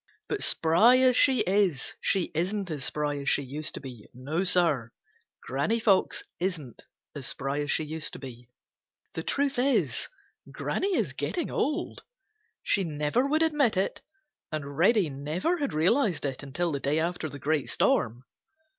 But 0.27 0.41
spry 0.41 0.97
as 1.01 1.15
she 1.15 1.41
is, 1.41 1.93
she 2.01 2.31
isn't 2.33 2.71
as 2.71 2.83
spry 2.85 3.19
as 3.19 3.29
she 3.29 3.43
used 3.43 3.75
to 3.75 3.79
be. 3.79 4.09
No, 4.15 4.43
Sir, 4.43 4.91
Granny 5.43 5.79
Fox 5.79 6.23
isn't 6.39 6.81
as 7.13 7.27
spry 7.27 7.59
as 7.59 7.69
she 7.69 7.83
used 7.83 8.11
to 8.13 8.17
be. 8.17 8.49
The 9.13 9.21
truth 9.21 9.59
is, 9.59 10.07
Granny 10.51 10.95
is 10.95 11.13
getting 11.13 11.51
old. 11.51 12.01
She 12.63 12.83
never 12.83 13.25
would 13.25 13.43
admit 13.43 13.77
it, 13.77 14.01
and 14.51 14.75
Reddy 14.75 15.11
never 15.11 15.57
had 15.57 15.71
realized 15.71 16.25
it 16.25 16.41
until 16.41 16.71
the 16.71 16.79
day 16.79 16.97
after 16.97 17.29
the 17.29 17.37
great 17.37 17.69
storm. 17.69 18.23